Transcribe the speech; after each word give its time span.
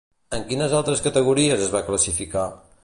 En 0.37 0.45
quines 0.51 0.73
altres 0.79 1.03
categories 1.09 1.63
es 1.67 1.71
va 1.77 1.87
classificar? 1.93 2.51